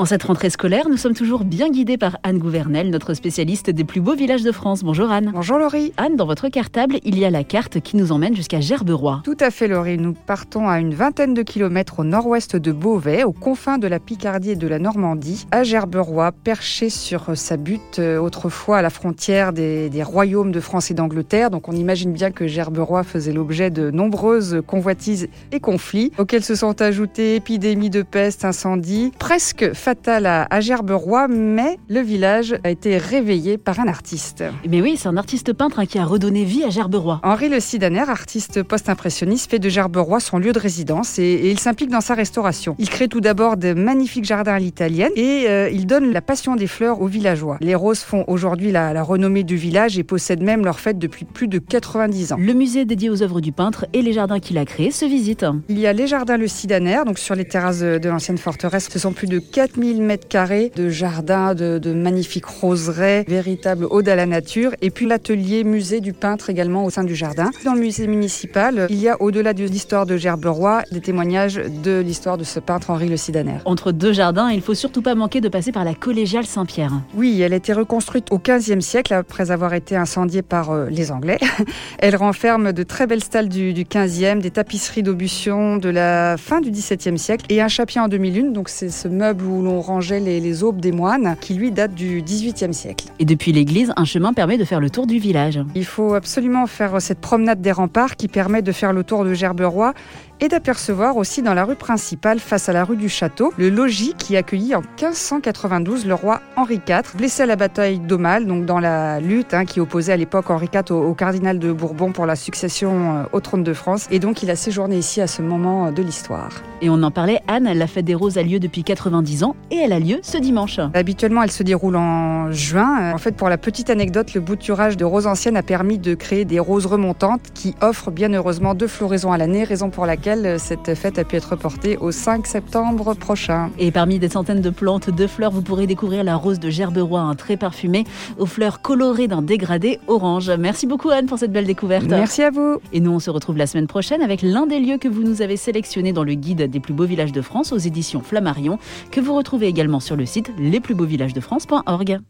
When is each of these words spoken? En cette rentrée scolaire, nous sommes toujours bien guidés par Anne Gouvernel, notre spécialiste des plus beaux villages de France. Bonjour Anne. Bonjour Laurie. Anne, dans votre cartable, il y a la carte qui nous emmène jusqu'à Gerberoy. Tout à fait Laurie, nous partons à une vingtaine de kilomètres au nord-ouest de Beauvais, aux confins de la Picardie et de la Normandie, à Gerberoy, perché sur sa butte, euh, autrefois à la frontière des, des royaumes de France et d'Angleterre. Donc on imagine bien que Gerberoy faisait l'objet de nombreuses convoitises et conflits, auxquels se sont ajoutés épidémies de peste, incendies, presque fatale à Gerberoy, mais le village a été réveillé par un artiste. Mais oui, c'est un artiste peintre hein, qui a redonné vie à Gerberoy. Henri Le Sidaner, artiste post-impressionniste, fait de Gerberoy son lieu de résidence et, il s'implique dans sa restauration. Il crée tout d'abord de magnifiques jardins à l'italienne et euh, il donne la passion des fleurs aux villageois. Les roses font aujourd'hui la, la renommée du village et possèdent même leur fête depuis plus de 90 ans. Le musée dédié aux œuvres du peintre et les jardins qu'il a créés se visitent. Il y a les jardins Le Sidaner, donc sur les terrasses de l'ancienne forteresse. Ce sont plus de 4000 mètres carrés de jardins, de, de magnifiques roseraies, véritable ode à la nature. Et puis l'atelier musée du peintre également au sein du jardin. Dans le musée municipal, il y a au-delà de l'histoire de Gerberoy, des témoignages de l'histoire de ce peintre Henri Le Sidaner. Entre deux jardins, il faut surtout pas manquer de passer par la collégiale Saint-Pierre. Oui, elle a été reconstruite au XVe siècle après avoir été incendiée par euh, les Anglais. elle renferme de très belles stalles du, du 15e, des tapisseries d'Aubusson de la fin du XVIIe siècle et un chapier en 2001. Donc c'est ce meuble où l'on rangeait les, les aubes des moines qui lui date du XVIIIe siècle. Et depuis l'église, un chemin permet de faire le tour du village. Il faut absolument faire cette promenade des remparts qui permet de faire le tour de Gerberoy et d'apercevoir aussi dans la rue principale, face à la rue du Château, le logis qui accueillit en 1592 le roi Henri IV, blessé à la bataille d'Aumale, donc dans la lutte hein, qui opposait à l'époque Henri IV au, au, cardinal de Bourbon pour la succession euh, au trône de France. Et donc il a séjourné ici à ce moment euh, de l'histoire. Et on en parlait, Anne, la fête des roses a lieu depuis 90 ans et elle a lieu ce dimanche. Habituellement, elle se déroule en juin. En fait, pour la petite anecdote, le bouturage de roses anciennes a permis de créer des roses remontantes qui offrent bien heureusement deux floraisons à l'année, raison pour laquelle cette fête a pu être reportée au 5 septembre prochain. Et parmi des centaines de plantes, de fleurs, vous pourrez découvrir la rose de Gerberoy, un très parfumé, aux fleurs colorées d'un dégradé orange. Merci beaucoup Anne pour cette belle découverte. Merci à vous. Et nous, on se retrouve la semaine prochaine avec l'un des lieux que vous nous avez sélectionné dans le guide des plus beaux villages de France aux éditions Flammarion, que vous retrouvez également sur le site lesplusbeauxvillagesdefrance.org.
En 0.00 0.06
cette 0.06 0.22
rentrée 0.22 0.48
scolaire, 0.48 0.88
nous 0.88 0.96
sommes 0.96 1.12
toujours 1.12 1.44
bien 1.44 1.68
guidés 1.68 1.98
par 1.98 2.16
Anne 2.22 2.38
Gouvernel, 2.38 2.88
notre 2.88 3.12
spécialiste 3.12 3.68
des 3.68 3.84
plus 3.84 4.00
beaux 4.00 4.14
villages 4.14 4.42
de 4.42 4.50
France. 4.50 4.82
Bonjour 4.82 5.10
Anne. 5.10 5.30
Bonjour 5.34 5.58
Laurie. 5.58 5.92
Anne, 5.98 6.16
dans 6.16 6.24
votre 6.24 6.48
cartable, 6.48 6.96
il 7.04 7.18
y 7.18 7.26
a 7.26 7.28
la 7.28 7.44
carte 7.44 7.80
qui 7.80 7.98
nous 7.98 8.10
emmène 8.10 8.34
jusqu'à 8.34 8.62
Gerberoy. 8.62 9.20
Tout 9.24 9.36
à 9.40 9.50
fait 9.50 9.68
Laurie, 9.68 9.98
nous 9.98 10.14
partons 10.14 10.70
à 10.70 10.80
une 10.80 10.94
vingtaine 10.94 11.34
de 11.34 11.42
kilomètres 11.42 11.98
au 11.98 12.04
nord-ouest 12.04 12.56
de 12.56 12.72
Beauvais, 12.72 13.24
aux 13.24 13.34
confins 13.34 13.76
de 13.76 13.86
la 13.86 13.98
Picardie 13.98 14.52
et 14.52 14.56
de 14.56 14.66
la 14.66 14.78
Normandie, 14.78 15.46
à 15.50 15.64
Gerberoy, 15.64 16.32
perché 16.32 16.88
sur 16.88 17.36
sa 17.36 17.58
butte, 17.58 17.98
euh, 17.98 18.16
autrefois 18.16 18.78
à 18.78 18.82
la 18.82 18.88
frontière 18.88 19.52
des, 19.52 19.90
des 19.90 20.02
royaumes 20.02 20.50
de 20.50 20.60
France 20.60 20.90
et 20.90 20.94
d'Angleterre. 20.94 21.50
Donc 21.50 21.68
on 21.68 21.72
imagine 21.72 22.14
bien 22.14 22.30
que 22.30 22.46
Gerberoy 22.46 23.02
faisait 23.02 23.34
l'objet 23.34 23.68
de 23.68 23.90
nombreuses 23.90 24.62
convoitises 24.66 25.28
et 25.52 25.60
conflits, 25.60 26.10
auxquels 26.16 26.42
se 26.42 26.54
sont 26.54 26.80
ajoutés 26.80 27.34
épidémies 27.34 27.90
de 27.90 28.00
peste, 28.00 28.46
incendies, 28.46 29.12
presque 29.18 29.74
fatale 29.90 30.46
à 30.48 30.60
Gerberoy, 30.60 31.26
mais 31.26 31.76
le 31.88 31.98
village 31.98 32.54
a 32.62 32.70
été 32.70 32.96
réveillé 32.96 33.58
par 33.58 33.80
un 33.80 33.88
artiste. 33.88 34.44
Mais 34.68 34.80
oui, 34.80 34.94
c'est 34.96 35.08
un 35.08 35.16
artiste 35.16 35.52
peintre 35.52 35.80
hein, 35.80 35.86
qui 35.86 35.98
a 35.98 36.04
redonné 36.04 36.44
vie 36.44 36.62
à 36.62 36.70
Gerberoy. 36.70 37.18
Henri 37.24 37.48
Le 37.48 37.58
Sidaner, 37.58 38.08
artiste 38.08 38.62
post-impressionniste, 38.62 39.50
fait 39.50 39.58
de 39.58 39.68
Gerberoy 39.68 40.20
son 40.20 40.38
lieu 40.38 40.52
de 40.52 40.60
résidence 40.60 41.18
et, 41.18 41.50
il 41.50 41.58
s'implique 41.58 41.90
dans 41.90 42.00
sa 42.00 42.14
restauration. 42.14 42.76
Il 42.78 42.88
crée 42.88 43.08
tout 43.08 43.20
d'abord 43.20 43.56
de 43.56 43.72
magnifiques 43.72 44.26
jardins 44.26 44.54
à 44.54 44.58
l'italienne 44.60 45.10
et 45.16 45.46
euh, 45.48 45.68
il 45.72 45.86
donne 45.86 46.12
la 46.12 46.22
passion 46.22 46.54
des 46.54 46.68
fleurs 46.68 47.02
aux 47.02 47.08
villageois. 47.08 47.58
Les 47.60 47.74
roses 47.74 48.02
font 48.02 48.24
aujourd'hui 48.28 48.70
la, 48.70 48.92
la 48.92 49.02
renommée 49.02 49.42
du 49.42 49.56
village 49.56 49.98
et 49.98 50.04
possèdent 50.04 50.44
même 50.44 50.64
leur 50.64 50.78
fête 50.78 51.00
depuis 51.00 51.24
plus 51.24 51.48
de 51.48 51.58
90 51.58 52.34
ans. 52.34 52.36
Le 52.38 52.52
musée 52.52 52.84
dédié 52.84 53.10
aux 53.10 53.24
œuvres 53.24 53.40
du 53.40 53.50
peintre 53.50 53.86
et 53.92 54.02
les 54.02 54.12
jardins 54.12 54.38
qu'il 54.38 54.56
a 54.56 54.64
créés 54.64 54.92
se 54.92 55.04
visitent. 55.04 55.46
Il 55.68 55.80
y 55.80 55.88
a 55.88 55.92
les 55.92 56.06
jardins 56.06 56.36
Le 56.36 56.46
Sidaner, 56.46 57.00
donc 57.04 57.18
sur 57.18 57.34
les 57.34 57.44
terrasses 57.44 57.80
de 57.80 58.08
l'ancienne 58.08 58.38
forteresse. 58.38 58.88
Ce 58.88 59.00
sont 59.00 59.12
plus 59.12 59.26
de 59.26 59.40
4000 59.80 60.02
mètres 60.02 60.28
carrés 60.28 60.70
de 60.76 60.90
jardins, 60.90 61.54
de, 61.54 61.78
de 61.78 61.94
magnifiques 61.94 62.44
roseraies, 62.44 63.24
véritable 63.26 63.86
ode 63.88 64.10
à 64.10 64.14
la 64.14 64.26
nature. 64.26 64.72
Et 64.82 64.90
puis 64.90 65.06
l'atelier 65.06 65.64
musée 65.64 66.00
du 66.00 66.12
peintre 66.12 66.50
également 66.50 66.84
au 66.84 66.90
sein 66.90 67.02
du 67.02 67.14
jardin. 67.14 67.50
Dans 67.64 67.72
le 67.72 67.80
musée 67.80 68.06
municipal, 68.06 68.86
il 68.90 69.00
y 69.00 69.08
a 69.08 69.16
au-delà 69.22 69.54
de 69.54 69.64
l'histoire 69.64 70.04
de 70.04 70.18
Gerberoy, 70.18 70.82
des 70.92 71.00
témoignages 71.00 71.54
de 71.82 72.00
l'histoire 72.00 72.36
de 72.36 72.44
ce 72.44 72.60
peintre 72.60 72.90
Henri 72.90 73.08
Le 73.08 73.16
Sidaner. 73.16 73.58
Entre 73.64 73.90
deux 73.90 74.12
jardins, 74.12 74.50
il 74.50 74.60
faut 74.60 74.74
surtout 74.74 75.00
pas 75.00 75.14
manquer 75.14 75.40
de 75.40 75.48
passer 75.48 75.72
par 75.72 75.84
la 75.84 75.94
collégiale 75.94 76.44
Saint-Pierre. 76.44 76.92
Oui, 77.14 77.40
elle 77.40 77.54
a 77.54 77.56
été 77.56 77.72
reconstruite 77.72 78.26
au 78.30 78.38
XVe 78.38 78.80
siècle 78.80 79.14
après 79.14 79.50
avoir 79.50 79.72
été 79.72 79.96
incendiée 79.96 80.42
par 80.42 80.72
euh, 80.72 80.90
les 80.90 81.10
Anglais. 81.10 81.38
elle 82.00 82.16
renferme 82.16 82.74
de 82.74 82.82
très 82.82 83.06
belles 83.06 83.24
stalles 83.24 83.48
du, 83.48 83.72
du 83.72 83.84
15e, 83.84 84.40
des 84.40 84.50
tapisseries 84.50 85.02
d'Aubusson 85.02 85.78
de 85.78 85.88
la 85.88 86.36
fin 86.36 86.60
du 86.60 86.70
XVIIe 86.70 87.18
siècle 87.18 87.46
et 87.48 87.62
un 87.62 87.68
chapier 87.68 88.02
en 88.02 88.08
2001. 88.08 88.50
Donc 88.50 88.68
c'est 88.68 88.90
ce 88.90 89.08
meuble 89.08 89.44
où 89.44 89.59
l'on 89.62 89.80
rangeait 89.80 90.20
les, 90.20 90.40
les 90.40 90.62
aubes 90.62 90.80
des 90.80 90.92
moines 90.92 91.36
qui 91.40 91.54
lui 91.54 91.70
date 91.70 91.94
du 91.94 92.22
XVIIIe 92.22 92.74
siècle. 92.74 93.06
Et 93.18 93.24
depuis 93.24 93.52
l'église, 93.52 93.92
un 93.96 94.04
chemin 94.04 94.32
permet 94.32 94.58
de 94.58 94.64
faire 94.64 94.80
le 94.80 94.90
tour 94.90 95.06
du 95.06 95.18
village. 95.18 95.60
Il 95.74 95.84
faut 95.84 96.14
absolument 96.14 96.66
faire 96.66 97.00
cette 97.00 97.20
promenade 97.20 97.60
des 97.60 97.72
remparts 97.72 98.16
qui 98.16 98.28
permet 98.28 98.62
de 98.62 98.72
faire 98.72 98.92
le 98.92 99.04
tour 99.04 99.24
de 99.24 99.34
Gerberoy 99.34 99.94
et 100.40 100.48
d'apercevoir 100.48 101.16
aussi 101.16 101.42
dans 101.42 101.54
la 101.54 101.64
rue 101.64 101.76
principale, 101.76 102.38
face 102.40 102.68
à 102.68 102.72
la 102.72 102.84
rue 102.84 102.96
du 102.96 103.08
Château, 103.08 103.52
le 103.58 103.68
logis 103.68 104.14
qui 104.16 104.36
accueillit 104.36 104.74
en 104.74 104.80
1592 104.80 106.06
le 106.06 106.14
roi 106.14 106.40
Henri 106.56 106.80
IV, 106.88 107.16
blessé 107.16 107.42
à 107.42 107.46
la 107.46 107.56
bataille 107.56 107.98
d'Aumale, 107.98 108.46
donc 108.46 108.64
dans 108.64 108.80
la 108.80 109.20
lutte 109.20 109.54
hein, 109.54 109.64
qui 109.64 109.80
opposait 109.80 110.12
à 110.12 110.16
l'époque 110.16 110.50
Henri 110.50 110.68
IV 110.72 110.90
au, 110.90 111.02
au, 111.02 111.14
cardinal 111.14 111.58
de 111.58 111.72
Bourbon 111.72 112.12
pour 112.12 112.26
la 112.26 112.36
succession 112.36 112.90
euh, 112.92 113.22
au 113.32 113.40
trône 113.40 113.62
de 113.62 113.72
France. 113.72 114.06
Et 114.10 114.18
donc 114.18 114.42
il 114.42 114.50
a 114.50 114.56
séjourné 114.56 114.96
ici 114.96 115.20
à 115.20 115.26
ce 115.26 115.42
moment 115.42 115.86
euh, 115.86 115.90
de 115.90 116.02
l'histoire. 116.02 116.50
Et 116.82 116.88
on 116.88 117.02
en 117.02 117.10
parlait, 117.10 117.40
Anne, 117.46 117.70
la 117.72 117.86
fête 117.86 118.06
des 118.06 118.14
roses 118.14 118.38
a 118.38 118.42
lieu 118.42 118.58
depuis 118.58 118.82
90 118.82 119.44
ans 119.44 119.54
et 119.70 119.76
elle 119.76 119.92
a 119.92 119.98
lieu 119.98 120.20
ce 120.22 120.38
dimanche. 120.38 120.80
Habituellement, 120.94 121.42
elle 121.42 121.50
se 121.50 121.62
déroule 121.62 121.96
en 121.96 122.50
juin. 122.52 123.12
En 123.12 123.18
fait, 123.18 123.32
pour 123.32 123.50
la 123.50 123.58
petite 123.58 123.90
anecdote, 123.90 124.32
le 124.32 124.40
bouturage 124.40 124.96
de 124.96 125.04
roses 125.04 125.26
anciennes 125.26 125.58
a 125.58 125.62
permis 125.62 125.98
de 125.98 126.14
créer 126.14 126.46
des 126.46 126.58
roses 126.58 126.86
remontantes 126.86 127.42
qui 127.52 127.74
offrent 127.82 128.10
bien 128.10 128.32
heureusement 128.32 128.74
deux 128.74 128.86
floraisons 128.86 129.32
à 129.32 129.38
l'année, 129.38 129.64
raison 129.64 129.90
pour 129.90 130.06
laquelle 130.06 130.29
cette 130.58 130.94
fête 130.94 131.18
a 131.18 131.24
pu 131.24 131.36
être 131.36 131.50
reportée 131.50 131.96
au 131.96 132.12
5 132.12 132.46
septembre 132.46 133.14
prochain. 133.14 133.70
Et 133.78 133.90
parmi 133.90 134.18
des 134.18 134.28
centaines 134.28 134.60
de 134.60 134.70
plantes, 134.70 135.10
de 135.10 135.26
fleurs, 135.26 135.50
vous 135.50 135.62
pourrez 135.62 135.86
découvrir 135.86 136.22
la 136.22 136.36
rose 136.36 136.60
de 136.60 136.70
Gerberoy, 136.70 137.20
un 137.20 137.34
très 137.34 137.56
parfumé, 137.56 138.04
aux 138.38 138.46
fleurs 138.46 138.80
colorées 138.80 139.28
d'un 139.28 139.42
dégradé 139.42 139.98
orange. 140.06 140.50
Merci 140.50 140.86
beaucoup 140.86 141.10
Anne 141.10 141.26
pour 141.26 141.38
cette 141.38 141.52
belle 141.52 141.66
découverte. 141.66 142.06
Merci 142.06 142.42
à 142.42 142.50
vous. 142.50 142.78
Et 142.92 143.00
nous, 143.00 143.10
on 143.10 143.18
se 143.18 143.30
retrouve 143.30 143.56
la 143.56 143.66
semaine 143.66 143.86
prochaine 143.86 144.22
avec 144.22 144.42
l'un 144.42 144.66
des 144.66 144.78
lieux 144.78 144.98
que 144.98 145.08
vous 145.08 145.22
nous 145.22 145.42
avez 145.42 145.56
sélectionné 145.56 146.12
dans 146.12 146.24
le 146.24 146.34
guide 146.34 146.70
des 146.70 146.80
plus 146.80 146.94
beaux 146.94 147.06
villages 147.06 147.32
de 147.32 147.42
France 147.42 147.72
aux 147.72 147.78
éditions 147.78 148.20
Flammarion, 148.20 148.78
que 149.10 149.20
vous 149.20 149.34
retrouvez 149.34 149.66
également 149.66 150.00
sur 150.00 150.16
le 150.16 150.26
site 150.26 150.52
lesplusbeauxvillagesdefrance.org. 150.58 152.20